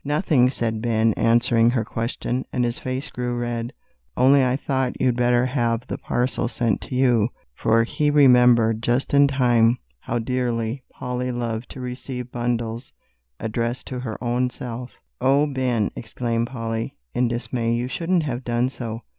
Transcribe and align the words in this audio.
"Nothing," 0.03 0.49
said 0.49 0.81
Ben, 0.81 1.13
answering 1.13 1.69
her 1.69 1.85
question, 1.85 2.43
and 2.51 2.65
his 2.65 2.79
face 2.79 3.11
grew 3.11 3.37
red, 3.37 3.71
"only 4.17 4.43
I 4.43 4.55
thought 4.55 4.99
you'd 4.99 5.15
better 5.15 5.45
have 5.45 5.85
the 5.85 5.99
parcel 5.99 6.47
sent 6.47 6.81
to 6.81 6.95
you," 6.95 7.29
for 7.53 7.83
he 7.83 8.09
remembered 8.09 8.81
just 8.81 9.13
in 9.13 9.27
time 9.27 9.77
how 9.99 10.17
dearly 10.17 10.83
Polly 10.89 11.31
loved 11.31 11.69
to 11.69 11.79
receive 11.81 12.31
bundles 12.31 12.91
addressed 13.39 13.85
to 13.89 13.99
her 13.99 14.17
own 14.23 14.49
self. 14.49 14.89
"Oh, 15.21 15.45
Ben!" 15.45 15.91
exclaimed 15.95 16.47
Polly, 16.47 16.95
in 17.13 17.27
dismay, 17.27 17.71
"you 17.75 17.87
shouldn't 17.87 18.23
have 18.23 18.43
done 18.43 18.69
so. 18.69 19.03